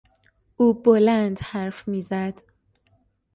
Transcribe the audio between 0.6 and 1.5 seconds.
بلند